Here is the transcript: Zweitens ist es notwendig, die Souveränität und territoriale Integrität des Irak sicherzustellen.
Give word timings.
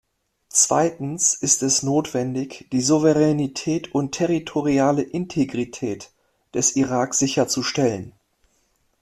Zweitens 0.49 1.35
ist 1.35 1.61
es 1.61 1.83
notwendig, 1.83 2.67
die 2.71 2.81
Souveränität 2.81 3.93
und 3.93 4.13
territoriale 4.13 5.03
Integrität 5.03 6.09
des 6.55 6.75
Irak 6.75 7.13
sicherzustellen. 7.13 8.11